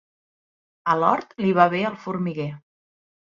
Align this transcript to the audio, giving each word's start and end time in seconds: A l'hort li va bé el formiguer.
A 0.93 0.95
l'hort 1.01 1.35
li 1.45 1.51
va 1.59 1.67
bé 1.75 1.83
el 1.91 1.99
formiguer. 2.07 2.49